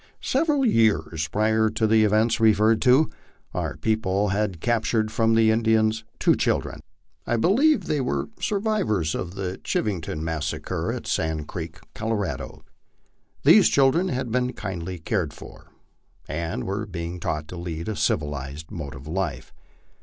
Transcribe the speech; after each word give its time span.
Several 0.19 0.65
years 0.65 1.27
prior 1.27 1.69
to 1.69 1.85
the 1.85 2.03
events 2.05 2.39
referred 2.39 2.81
to, 2.81 3.11
our 3.53 3.77
people 3.77 4.29
had 4.29 4.59
captured 4.59 5.11
from 5.11 5.35
the 5.35 5.51
Indians 5.51 6.03
two 6.17 6.33
children. 6.35 6.79
I 7.27 7.37
believe 7.37 7.81
they 7.83 8.01
were 8.01 8.29
survivors 8.39 9.13
of 9.13 9.35
the 9.35 9.59
Chivingtov 9.63 10.17
massacre 10.17 10.91
at 10.91 11.05
Sand 11.05 11.47
Creek, 11.47 11.77
Colorado. 11.93 12.63
These 13.43 13.69
children 13.69 14.07
had 14.07 14.31
been 14.31 14.53
kindly 14.53 14.97
cared 14.97 15.33
fou 15.35 15.59
and 16.27 16.63
were 16.63 16.87
being 16.87 17.19
taught 17.19 17.47
to 17.49 17.55
lead 17.55 17.87
a 17.87 17.95
civilized 17.95 18.71
mode 18.71 18.95
of 18.95 19.05
life. 19.05 19.53